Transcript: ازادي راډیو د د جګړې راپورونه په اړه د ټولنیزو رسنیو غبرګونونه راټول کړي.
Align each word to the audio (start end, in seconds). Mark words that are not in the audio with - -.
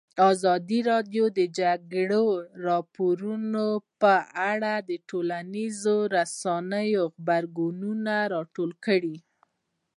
ازادي 0.29 0.79
راډیو 0.91 1.25
د 1.31 1.33
د 1.37 1.39
جګړې 1.59 2.25
راپورونه 2.67 3.63
په 4.01 4.13
اړه 4.51 4.73
د 4.89 4.91
ټولنیزو 5.09 5.97
رسنیو 6.17 7.03
غبرګونونه 7.13 8.13
راټول 8.33 8.71
کړي. 8.85 9.15